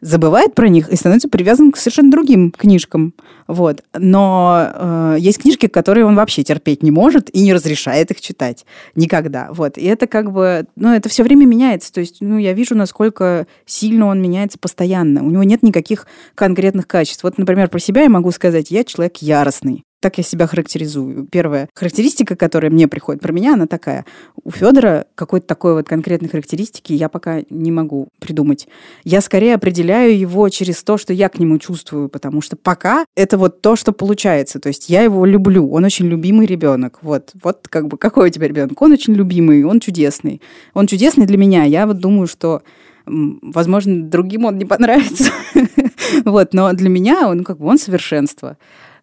[0.00, 3.14] забывает про них и становится привязан к совершенно другим книжкам.
[3.46, 3.82] Вот.
[3.96, 8.64] Но э, есть книжки, которые он вообще терпеть не может и не разрешает их читать.
[8.94, 9.48] Никогда.
[9.50, 9.76] Вот.
[9.76, 10.66] И это как бы...
[10.76, 11.92] Ну, это все время меняется.
[11.92, 15.24] То есть, ну, я вижу, насколько сильно он меняется постоянно.
[15.24, 17.24] У него нет никаких конкретных качеств.
[17.24, 19.84] Вот, например, про себя я могу сказать, я человек яростный.
[20.00, 21.26] Так я себя характеризую.
[21.26, 24.04] Первая характеристика, которая мне приходит про меня, она такая.
[24.44, 28.68] У Федора какой-то такой вот конкретной характеристики я пока не могу придумать.
[29.02, 33.36] Я скорее определяю его через то, что я к нему чувствую, потому что пока это
[33.38, 34.60] вот то, что получается.
[34.60, 37.00] То есть я его люблю, он очень любимый ребенок.
[37.02, 38.80] Вот, вот как бы какой у тебя ребенок?
[38.80, 40.40] Он очень любимый, он чудесный.
[40.74, 41.64] Он чудесный для меня.
[41.64, 42.62] Я вот думаю, что
[43.04, 45.32] возможно, другим он не понравится.
[46.24, 48.56] вот, но для меня он как бы он совершенство.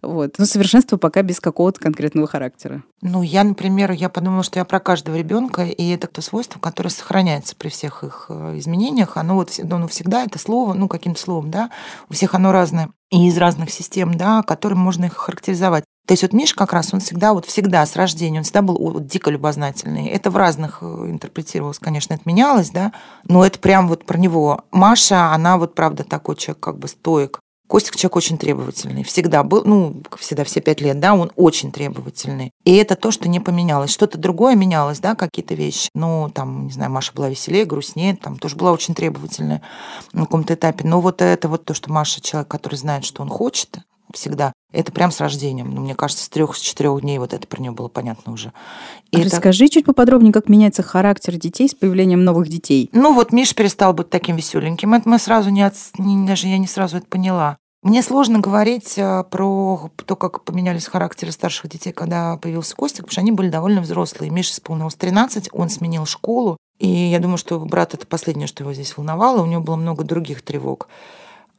[0.05, 0.35] Вот.
[0.37, 2.83] Но совершенство пока без какого-то конкретного характера.
[3.01, 6.89] Ну, я, например, я подумала, что я про каждого ребенка, и это то свойство, которое
[6.89, 9.17] сохраняется при всех их э, изменениях.
[9.17, 11.71] Оно вот ну, всегда это слово, ну, каким-то словом, да,
[12.09, 15.83] у всех оно разное, и из разных систем, да, которым можно их характеризовать.
[16.07, 18.77] То есть вот Миша как раз, он всегда, вот всегда с рождения, он всегда был
[18.77, 20.07] вот, дико любознательный.
[20.07, 24.63] Это в разных э, интерпретировалось, конечно, это менялось, да, но это прям вот про него.
[24.71, 27.39] Маша, она вот правда такой человек как бы стоек.
[27.67, 29.03] Костик человек очень требовательный.
[29.03, 32.51] Всегда был, ну, всегда все пять лет, да, он очень требовательный.
[32.63, 33.91] И это то, что не поменялось.
[33.91, 35.89] Что-то другое менялось, да, какие-то вещи.
[35.95, 39.61] Ну, там, не знаю, Маша была веселее, грустнее, там тоже была очень требовательная
[40.13, 40.87] на каком-то этапе.
[40.87, 43.79] Но вот это вот то, что Маша человек, который знает, что он хочет,
[44.13, 44.53] всегда.
[44.71, 45.73] Это прям с рождением.
[45.73, 48.51] Ну, мне кажется, с трех, с четырех дней вот это про нее было понятно уже.
[49.11, 49.73] И Расскажи это...
[49.75, 52.89] чуть поподробнее, как меняется характер детей с появлением новых детей.
[52.91, 54.93] Ну вот Миш перестал быть таким веселеньким.
[54.93, 55.75] Это мы сразу не, от...
[55.97, 57.57] не даже я не сразу это поняла.
[57.85, 63.11] Мне сложно говорить э, про то, как поменялись характеры старших детей, когда появился Костик, потому
[63.11, 64.31] что они были довольно взрослые.
[64.31, 68.73] Миша исполнилось 13, он сменил школу, и я думаю, что брат это последнее, что его
[68.73, 70.87] здесь волновало, у него было много других тревог.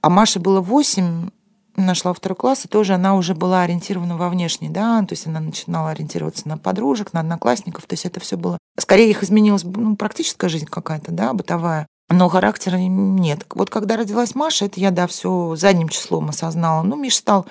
[0.01, 1.31] А Маше было 8,
[1.77, 5.41] нашла второй класс, и тоже она уже была ориентирована во внешний, да, то есть она
[5.41, 8.59] начинала ориентироваться на подружек, на одноклассников, то есть это все было...
[8.79, 13.45] Скорее их изменилась ну, практическая жизнь какая-то, да, бытовая, но характера нет.
[13.51, 16.83] Вот когда родилась Маша, это я, да, все задним числом осознала.
[16.83, 17.47] Ну, Миш стал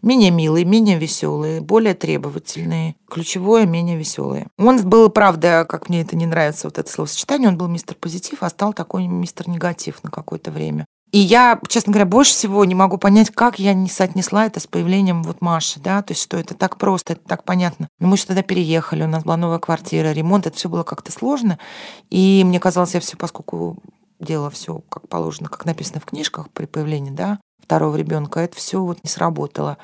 [0.00, 2.96] менее милый, менее веселый, более требовательный.
[3.10, 4.46] Ключевое, менее веселый.
[4.56, 8.42] Он был, правда, как мне это не нравится, вот это словосочетание, он был мистер позитив,
[8.42, 10.86] а стал такой мистер негатив на какое-то время.
[11.10, 14.66] И я, честно говоря, больше всего не могу понять, как я не соотнесла это с
[14.66, 17.88] появлением вот Маши, да, то есть что это так просто, это так понятно.
[17.98, 21.10] Но мы же тогда переехали, у нас была новая квартира, ремонт, это все было как-то
[21.10, 21.58] сложно.
[22.10, 23.78] И мне казалось, я все, поскольку
[24.20, 28.82] делала все как положено, как написано в книжках при появлении, да, второго ребенка, это все
[28.82, 29.78] вот не сработало.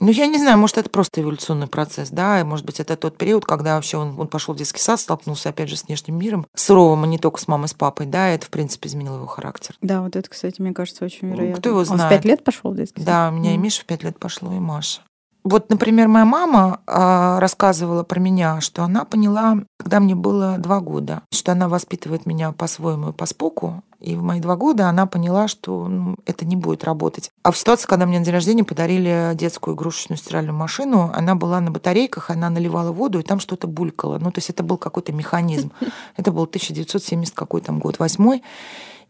[0.00, 3.16] Ну, я не знаю, может, это просто эволюционный процесс, да, и, может быть, это тот
[3.16, 6.46] период, когда вообще он, он пошел в детский сад, столкнулся, опять же, с внешним миром,
[6.54, 9.26] суровым, а не только с мамой, с папой, да, и это, в принципе, изменило его
[9.26, 9.74] характер.
[9.82, 11.60] Да, вот это, кстати, мне кажется, очень вероятно.
[11.60, 12.02] Кто его знает?
[12.02, 13.06] Он в пять лет пошел в детский сад?
[13.06, 13.54] Да, у меня mm.
[13.54, 15.00] и Миша в пять лет пошло, и Маша.
[15.44, 20.80] Вот, например, моя мама э, рассказывала про меня, что она поняла, когда мне было два
[20.80, 23.82] года, что она воспитывает меня по-своему и по споку.
[24.00, 27.32] И в мои два года она поняла, что ну, это не будет работать.
[27.42, 31.60] А в ситуации, когда мне на день рождения подарили детскую игрушечную стиральную машину, она была
[31.60, 34.18] на батарейках, она наливала воду, и там что-то булькало.
[34.18, 35.72] Ну, то есть это был какой-то механизм.
[36.16, 38.42] Это был 1970 какой там год, восьмой.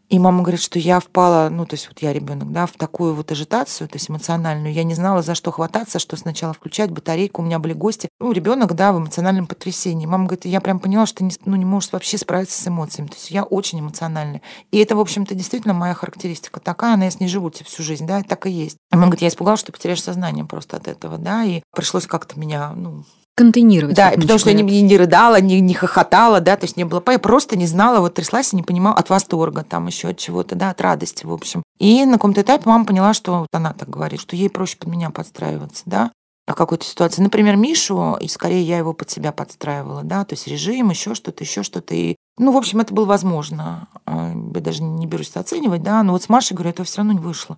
[0.09, 3.13] И мама говорит, что я впала, ну, то есть вот я ребенок, да, в такую
[3.13, 4.73] вот ажитацию, то есть эмоциональную.
[4.73, 7.41] Я не знала, за что хвататься, что сначала включать батарейку.
[7.41, 8.09] У меня были гости.
[8.19, 10.07] Ну, ребенок, да, в эмоциональном потрясении.
[10.07, 13.07] Мама говорит, я прям поняла, что не, ну, не можешь вообще справиться с эмоциями.
[13.07, 14.41] То есть я очень эмоциональная.
[14.71, 18.07] И это, в общем-то, действительно моя характеристика такая, она я с ней живу всю жизнь,
[18.07, 18.77] да, так и есть.
[18.91, 22.71] мама говорит, я испугалась, что потеряешь сознание просто от этого, да, и пришлось как-то меня,
[22.75, 23.03] ну,
[23.39, 23.95] контейнировать.
[23.95, 27.03] Да, потому что я не, не рыдала, не, не хохотала, да, то есть не было,
[27.07, 30.55] я просто не знала, вот тряслась и не понимала от восторга, там еще от чего-то,
[30.55, 31.63] да, от радости, в общем.
[31.79, 34.89] И на каком-то этапе мама поняла, что вот она так говорит, что ей проще под
[34.89, 36.11] меня подстраиваться, да,
[36.49, 37.21] о какой-то ситуации.
[37.21, 41.43] Например, Мишу, и скорее я его под себя подстраивала, да, то есть режим, еще что-то,
[41.43, 41.93] еще что-то.
[41.93, 43.87] И, ну, в общем, это было возможно.
[44.05, 46.97] А, я даже не берусь это оценивать, да, но вот с Машей, говорю, это все
[46.97, 47.57] равно не вышло.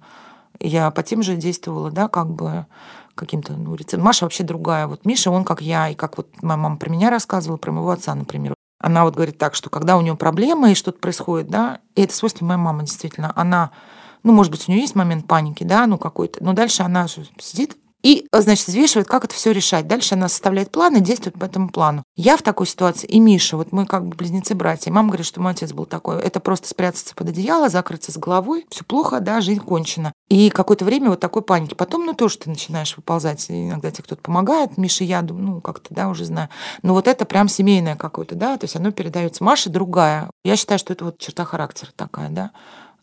[0.61, 2.65] Я по тем же действовала, да, как бы
[3.15, 4.01] каким-то ну, рецептом.
[4.01, 4.87] Маша вообще другая.
[4.87, 7.91] Вот Миша, он как я, и как вот моя мама про меня рассказывала, про моего
[7.91, 8.53] отца, например.
[8.79, 12.15] Она вот говорит так, что когда у нее проблемы и что-то происходит, да, и это
[12.15, 13.71] свойство моей мамы действительно, она,
[14.23, 17.77] ну, может быть, у нее есть момент паники, да, ну, какой-то, но дальше она сидит
[18.03, 19.87] и, значит, взвешивает, как это все решать.
[19.87, 22.03] Дальше она составляет план и действует по этому плану.
[22.15, 24.91] Я в такой ситуации, и Миша, вот мы как бы близнецы-братья.
[24.91, 26.19] Мама говорит, что мой отец был такой.
[26.19, 28.65] Это просто спрятаться под одеяло, закрыться с головой.
[28.69, 30.13] Все плохо, да, жизнь кончена.
[30.31, 31.73] И какое-то время вот такой паники.
[31.73, 33.51] Потом, ну, тоже ты начинаешь выползать.
[33.51, 34.77] Иногда тебе кто-то помогает.
[34.77, 36.47] Миша, я, ну, как-то, да, уже знаю.
[36.83, 39.43] Но вот это прям семейное какое-то, да, то есть оно передается.
[39.43, 40.29] Маша другая.
[40.45, 42.51] Я считаю, что это вот черта характера такая, да.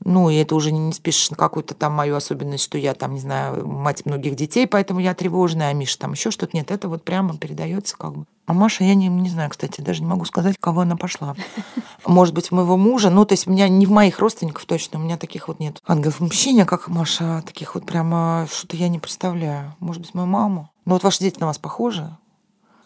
[0.04, 3.20] Ну, и это уже не спишешь на какую-то там мою особенность, что я там, не
[3.20, 6.56] знаю, мать многих детей, поэтому я тревожная, а Миша там еще что-то.
[6.56, 8.24] Нет, это вот прямо передается как бы.
[8.46, 11.34] А Маша, я не, не знаю, кстати, даже не могу сказать, кого она пошла.
[12.06, 13.10] Может быть, моего мужа.
[13.10, 15.78] Ну, то есть у меня не в моих родственников точно, у меня таких вот нет.
[15.86, 19.74] Ангелов мужчине, как Маша, таких вот прямо что-то я не представляю.
[19.80, 20.70] Может быть, мою маму.
[20.86, 22.08] Ну, вот ваши дети на вас похожи?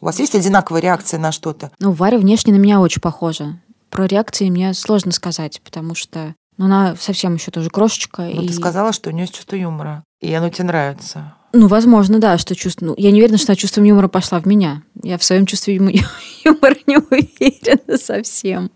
[0.01, 1.71] У вас есть одинаковая реакция на что-то?
[1.79, 3.61] Ну, Варя внешне на меня очень похожа.
[3.89, 8.23] Про реакции мне сложно сказать, потому что но она совсем еще тоже крошечка.
[8.23, 8.47] Но ну, и...
[8.47, 10.05] ты сказала, что у нее есть чувство юмора.
[10.21, 11.35] И оно тебе нравится.
[11.53, 12.87] Ну, возможно, да, что чувство...
[12.87, 14.83] Ну, я не уверена, что чувство юмора пошла в меня.
[15.03, 15.75] Я в своем чувстве
[16.45, 18.71] юмора не уверена совсем.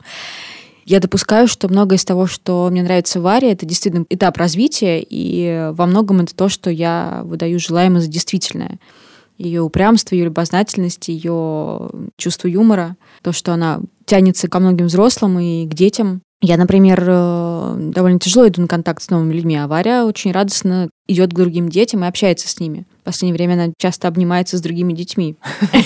[0.85, 5.01] Я допускаю, что многое из того, что мне нравится в Варе, это действительно этап развития,
[5.01, 8.81] и во многом это то, что я выдаю желаемое за действительное.
[9.39, 15.67] Ее упрямство, ее любознательность, ее чувство юмора, то, что она тянется ко многим взрослым и
[15.67, 20.05] к детям, я, например, э, довольно тяжело иду на контакт с новыми людьми, а Варя
[20.05, 22.85] очень радостно идет к другим детям и общается с ними.
[23.01, 25.37] В последнее время она часто обнимается с другими детьми.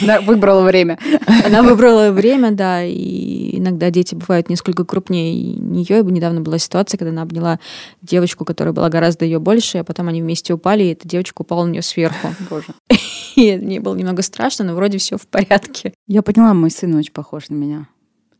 [0.02, 0.98] Она выбрала время.
[1.46, 6.02] Она выбрала время, да, и иногда дети бывают несколько крупнее нее.
[6.02, 7.60] Недавно была ситуация, когда она обняла
[8.02, 11.64] девочку, которая была гораздо ее больше, а потом они вместе упали, и эта девочка упала
[11.64, 12.34] на нее сверху.
[12.48, 12.74] Боже.
[13.36, 15.94] И мне было немного страшно, но вроде все в порядке.
[16.08, 17.86] Я поняла, мой сын очень похож на меня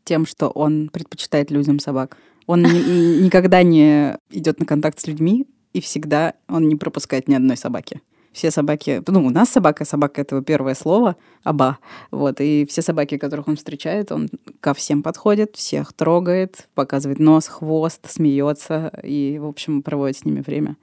[0.03, 2.17] тем, что он предпочитает людям собак.
[2.47, 7.57] Он никогда не идет на контакт с людьми, и всегда он не пропускает ни одной
[7.57, 8.01] собаки.
[8.33, 11.79] Все собаки, ну, у нас собака, собака— это его первое слово, аба.
[12.11, 14.29] Вот, и все собаки, которых он встречает, он
[14.61, 20.39] ко всем подходит, всех трогает, показывает нос, хвост, смеется и, в общем, проводит с ними
[20.39, 20.77] время.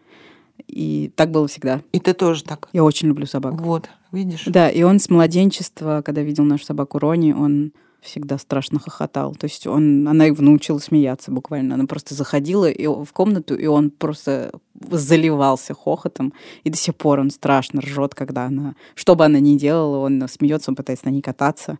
[0.66, 1.80] И так было всегда.
[1.92, 2.68] И ты тоже так.
[2.74, 3.58] Я очень люблю собак.
[3.60, 4.44] Вот, видишь?
[4.44, 9.34] Да, и он с младенчества, когда видел нашу собаку Рони, он всегда страшно хохотал.
[9.34, 11.74] То есть он, она его научила смеяться буквально.
[11.74, 14.52] Она просто заходила и, в комнату, и он просто
[14.90, 16.32] заливался хохотом.
[16.64, 18.74] И до сих пор он страшно ржет, когда она...
[18.94, 21.78] Что бы она ни делала, он смеется, он пытается на ней кататься.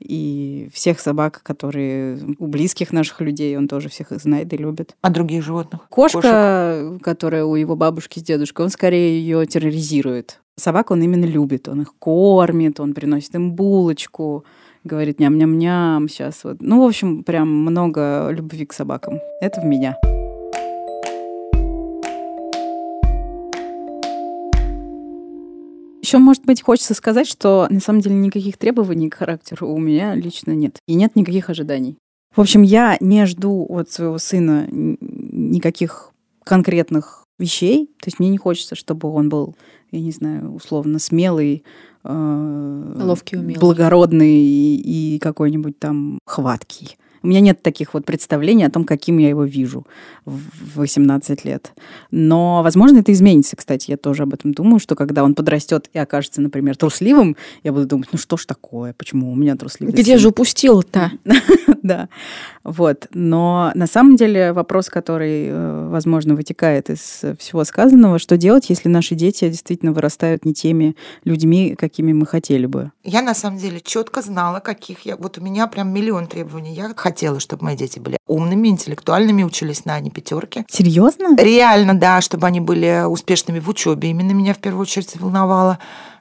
[0.00, 4.96] И всех собак, которые у близких наших людей, он тоже всех их знает и любит.
[5.02, 5.86] А других животных?
[5.90, 6.20] Кошка,
[6.88, 7.02] Кошек?
[7.02, 10.40] которая у его бабушки с дедушкой, он скорее ее терроризирует.
[10.56, 11.68] Собак он именно любит.
[11.68, 14.44] Он их кормит, он приносит им булочку,
[14.84, 16.44] говорит ням-ням-ням сейчас.
[16.44, 16.58] Вот.
[16.60, 19.18] Ну, в общем, прям много любви к собакам.
[19.40, 19.96] Это в меня.
[26.02, 30.14] Еще, может быть, хочется сказать, что на самом деле никаких требований к характеру у меня
[30.14, 30.78] лично нет.
[30.88, 31.96] И нет никаких ожиданий.
[32.34, 36.12] В общем, я не жду от своего сына никаких
[36.44, 37.86] конкретных вещей.
[38.00, 39.56] То есть мне не хочется, чтобы он был,
[39.90, 41.64] я не знаю, условно смелый,
[42.04, 46.96] э, ловкий, умелый, благородный и, и какой-нибудь там хваткий.
[47.22, 49.86] У меня нет таких вот представлений о том, каким я его вижу
[50.24, 51.74] в 18 лет.
[52.10, 53.90] Но, возможно, это изменится, кстати.
[53.90, 57.84] Я тоже об этом думаю, что когда он подрастет и окажется, например, трусливым, я буду
[57.86, 60.18] думать, ну что ж такое, почему у меня трусливый Где сын?
[60.18, 61.12] же упустил-то?
[61.82, 62.10] Да.
[62.64, 63.06] Вот.
[63.12, 68.88] Но на самом деле вопрос, который, э, возможно, вытекает из всего сказанного, что делать, если
[68.88, 70.94] наши дети действительно вырастают не теми
[71.24, 72.92] людьми, какими мы хотели бы?
[73.02, 75.16] Я на самом деле четко знала, каких я...
[75.16, 76.74] Вот у меня прям миллион требований.
[76.74, 80.64] Я хотела, чтобы мои дети были умными, интеллектуальными, учились на не пятерке.
[80.68, 81.36] Серьезно?
[81.36, 84.10] Реально, да, чтобы они были успешными в учебе.
[84.10, 85.78] Именно меня в первую очередь волновало.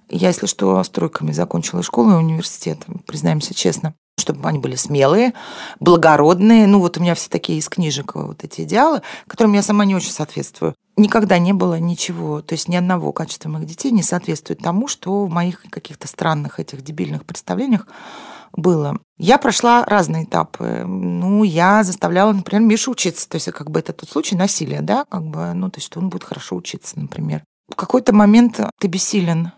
[0.10, 5.34] Я, если что, стройками закончила школу и университет, признаемся честно чтобы они были смелые,
[5.80, 6.68] благородные.
[6.68, 9.96] Ну, вот у меня все такие из книжек вот эти идеалы, которым я сама не
[9.96, 10.76] очень соответствую.
[10.98, 15.26] Никогда не было ничего, то есть ни одного качества моих детей не соответствует тому, что
[15.26, 17.88] в моих каких-то странных этих дебильных представлениях
[18.54, 18.98] было.
[19.18, 20.84] Я прошла разные этапы.
[20.86, 23.30] Ну, я заставляла, например, Мишу учиться.
[23.30, 26.00] То есть, как бы это тот случай насилия, да, как бы, ну, то есть, что
[26.00, 27.44] он будет хорошо учиться, например.
[27.70, 29.52] В какой-то момент ты бессилен,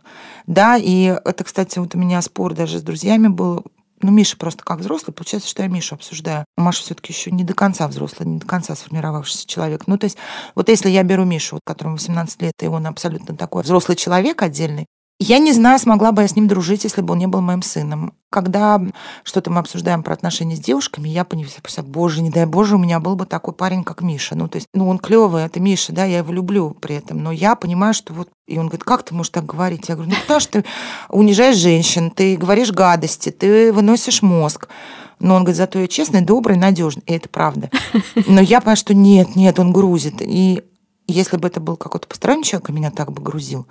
[0.45, 3.63] да, и это, кстати, вот у меня спор даже с друзьями был.
[4.01, 6.45] Ну, Миша просто как взрослый, получается, что я Мишу обсуждаю.
[6.57, 9.87] Маша все-таки еще не до конца взрослый, не до конца сформировавшийся человек.
[9.87, 10.17] Ну, то есть,
[10.55, 14.41] вот если я беру Мишу, вот, которому 18 лет, и он абсолютно такой взрослый человек
[14.41, 14.87] отдельный,
[15.23, 17.61] я не знаю, смогла бы я с ним дружить, если бы он не был моим
[17.61, 18.13] сыном.
[18.31, 18.81] Когда
[19.23, 21.51] что-то мы обсуждаем про отношения с девушками, я понимаю,
[21.83, 24.33] боже, не дай боже, у меня был бы такой парень, как Миша.
[24.35, 27.21] Ну, то есть, ну, он клевый, это Миша, да, я его люблю при этом.
[27.21, 28.29] Но я понимаю, что вот...
[28.47, 29.89] И он говорит, как ты можешь так говорить?
[29.89, 30.65] Я говорю, ну, потому что ты
[31.09, 34.69] унижаешь женщин, ты говоришь гадости, ты выносишь мозг.
[35.19, 37.03] Но он говорит, зато я честный, добрый, надежный.
[37.05, 37.69] И это правда.
[38.25, 40.15] Но я понимаю, что нет, нет, он грузит.
[40.21, 40.63] И
[41.05, 43.67] если бы это был какой-то посторонний человек, и меня так бы грузил,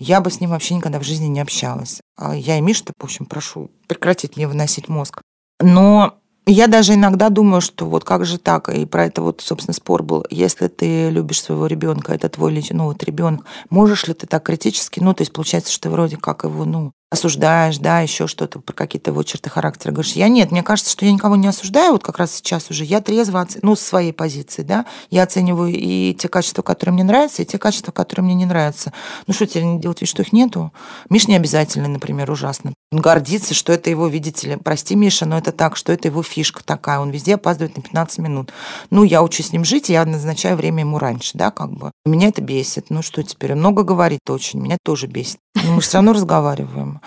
[0.00, 2.00] я бы с ним вообще никогда в жизни не общалась.
[2.16, 5.20] А я и Миша, в общем, прошу прекратить мне выносить мозг.
[5.60, 6.14] Но
[6.46, 10.02] я даже иногда думаю, что вот как же так, и про это вот, собственно, спор
[10.02, 10.24] был.
[10.30, 15.00] Если ты любишь своего ребенка, это твой ну вот ребенок, можешь ли ты так критически,
[15.00, 18.72] ну то есть получается, что ты вроде как его, ну, осуждаешь, да, еще что-то про
[18.72, 19.92] какие-то его черты характера.
[19.92, 22.84] Говоришь, я нет, мне кажется, что я никого не осуждаю, вот как раз сейчас уже.
[22.84, 23.58] Я трезво, оце...
[23.62, 27.58] ну, с своей позиции, да, я оцениваю и те качества, которые мне нравятся, и те
[27.58, 28.92] качества, которые мне не нравятся.
[29.26, 30.72] Ну, что теперь делать вид, что их нету?
[31.08, 32.72] Миш не обязательно, например, ужасно.
[32.92, 36.24] Он гордится, что это его, видите ли, прости, Миша, но это так, что это его
[36.24, 38.52] фишка такая, он везде опаздывает на 15 минут.
[38.90, 41.92] Ну, я учусь с ним жить, и я назначаю время ему раньше, да, как бы.
[42.04, 42.90] Меня это бесит.
[42.90, 43.54] Ну, что теперь?
[43.54, 45.38] Много говорит очень, меня тоже бесит.
[45.54, 47.00] Но мы все равно разговариваем.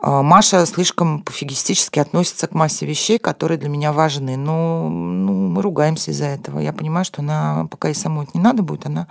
[0.00, 4.36] А, Маша слишком пофигистически относится к массе вещей, которые для меня важны.
[4.36, 6.60] Но ну, мы ругаемся из-за этого.
[6.60, 9.08] Я понимаю, что она, пока ей самой это не надо будет, она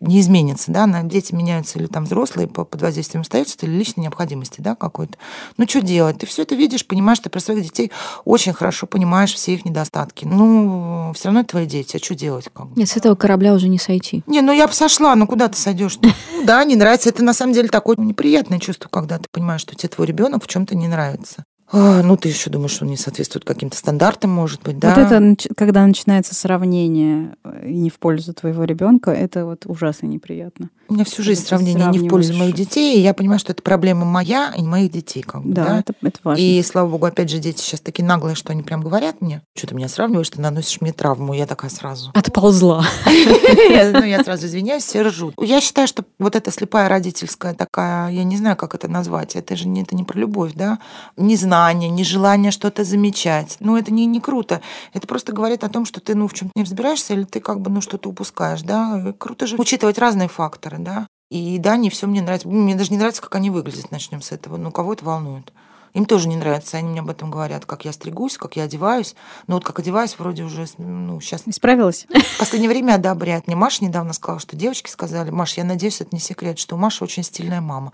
[0.00, 4.04] не изменится, да, на дети меняются или там взрослые по, под воздействием обстоятельств или личной
[4.04, 5.18] необходимости, да, какой-то.
[5.58, 6.18] Ну, что делать?
[6.18, 7.92] Ты все это видишь, понимаешь, ты про своих детей
[8.24, 10.24] очень хорошо понимаешь все их недостатки.
[10.24, 12.48] Ну, все равно это твои дети, а что делать?
[12.52, 14.22] Как Нет, с этого корабля уже не сойти.
[14.26, 15.98] Не, ну я бы сошла, ну куда ты сойдешь?
[16.00, 16.10] Ну,
[16.44, 17.10] да, не нравится.
[17.10, 20.46] Это на самом деле такое неприятное чувство, когда ты понимаешь, что тебе твой ребенок в
[20.46, 21.44] чем-то не нравится.
[21.72, 24.94] А, ну, ты еще думаешь, что он не соответствует каким-то стандартам, может быть, да?
[24.94, 30.70] Вот это, когда начинается сравнение э, не в пользу твоего ребенка, это вот ужасно неприятно.
[30.88, 33.62] У меня всю жизнь сравнение не в пользу моих детей, и я понимаю, что это
[33.62, 35.22] проблема моя и моих детей.
[35.22, 35.78] Как бы, да, да?
[35.78, 36.42] Это, это важно.
[36.42, 39.68] И, слава богу, опять же, дети сейчас такие наглые, что они прям говорят мне, что
[39.68, 41.34] ты меня сравниваешь, ты наносишь мне травму.
[41.34, 42.10] Я такая сразу.
[42.14, 42.84] Отползла.
[43.92, 45.34] Ну, я сразу извиняюсь, все ржут.
[45.40, 49.56] Я считаю, что вот эта слепая родительская такая, я не знаю, как это назвать, это
[49.56, 50.78] же это не про любовь, да?
[51.16, 53.56] Не знаю незнание, нежелание что-то замечать.
[53.60, 54.60] Ну, это не, не круто.
[54.92, 57.60] Это просто говорит о том, что ты, ну, в чем-то не разбираешься, или ты как
[57.60, 59.12] бы, ну, что-то упускаешь, да.
[59.18, 61.06] Круто же учитывать разные факторы, да.
[61.30, 62.48] И да, не все мне нравится.
[62.48, 64.56] Мне даже не нравится, как они выглядят, начнем с этого.
[64.56, 65.52] Ну, кого это волнует?
[65.94, 69.14] Им тоже не нравится, они мне об этом говорят, как я стригусь, как я одеваюсь.
[69.46, 71.42] Но вот как одеваюсь, вроде уже, ну, сейчас...
[71.46, 72.06] Исправилась?
[72.10, 73.46] В последнее время одобряют.
[73.46, 76.78] Мне Маша недавно сказала, что девочки сказали, Маш, я надеюсь, это не секрет, что у
[76.78, 77.92] Маши очень стильная мама.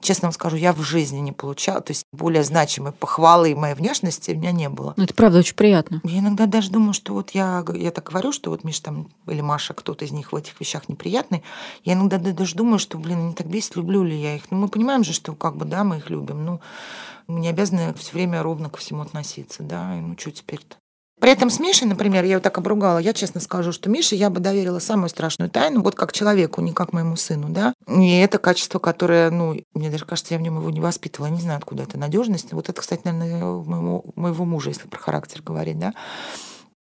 [0.00, 4.32] Честно вам скажу, я в жизни не получала, то есть более значимой похвалы моей внешности
[4.32, 4.94] у меня не было.
[4.96, 6.00] Ну, это правда очень приятно.
[6.04, 9.40] Я иногда даже думаю, что вот я, я так говорю, что вот Миша там или
[9.40, 11.42] Маша, кто-то из них в этих вещах неприятный.
[11.84, 14.42] Я иногда даже думаю, что, блин, они так бесит, люблю ли я их.
[14.50, 16.44] Ну, мы понимаем же, что как бы, да, мы их любим.
[16.44, 16.60] Ну,
[17.26, 20.76] мы не обязаны все время ровно ко всему относиться, да, ну что теперь-то?
[21.18, 24.28] При этом с Мишей, например, я его так обругала, я честно скажу, что Мише я
[24.28, 27.72] бы доверила самую страшную тайну, вот как человеку, не как моему сыну, да.
[27.88, 31.40] И это качество, которое, ну, мне даже кажется, я в нем его не воспитывала, не
[31.40, 32.52] знаю, откуда это надежность.
[32.52, 35.94] Вот это, кстати, наверное, моего, моего мужа, если про характер говорить, да.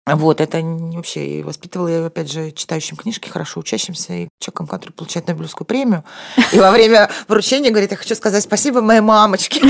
[0.06, 5.28] Вот, это вообще воспитывала я, опять же, читающим книжки, хорошо учащимся, и человеком, который получает
[5.28, 6.04] Нобелевскую премию.
[6.52, 9.62] И во время вручения говорит, я хочу сказать спасибо моей мамочке.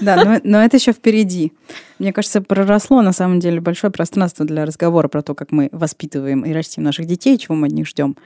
[0.00, 1.52] Да, но, но это еще впереди.
[1.98, 6.42] Мне кажется, проросло на самом деле большое пространство для разговора про то, как мы воспитываем
[6.44, 8.16] и растим наших детей, чего мы от них ждем.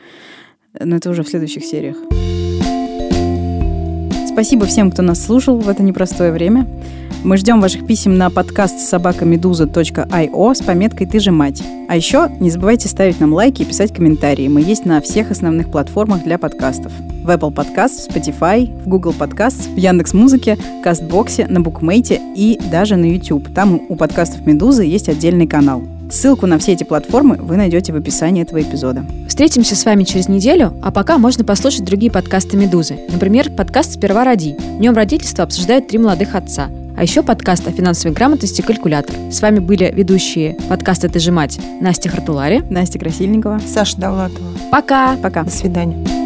[0.78, 1.96] Но это уже в следующих сериях.
[4.32, 6.66] Спасибо всем, кто нас слушал в это непростое время.
[7.22, 11.62] Мы ждем ваших писем на подкаст собакамедуза.io с пометкой «Ты же мать».
[11.86, 14.48] А еще не забывайте ставить нам лайки и писать комментарии.
[14.48, 16.92] Мы есть на всех основных платформах для подкастов.
[17.22, 22.96] В Apple Podcast, в Spotify, в Google Podcast, в Яндекс.Музыке, Кастбоксе, на Букмейте и даже
[22.96, 23.52] на YouTube.
[23.54, 25.82] Там у подкастов «Медузы» есть отдельный канал.
[26.10, 29.04] Ссылку на все эти платформы вы найдете в описании этого эпизода.
[29.28, 32.98] Встретимся с вами через неделю, а пока можно послушать другие подкасты «Медузы».
[33.12, 34.54] Например, подкаст «Сперва роди».
[34.54, 36.70] В нем родительство обсуждают три молодых отца–
[37.00, 39.16] а еще подкаст о финансовой грамотности «Калькулятор».
[39.30, 44.46] С вами были ведущие подкаста «Ты же мать» Настя Хартулари, Настя Красильникова, Саша Давлатова.
[44.70, 45.16] Пока!
[45.16, 45.44] Пока.
[45.44, 46.19] До свидания.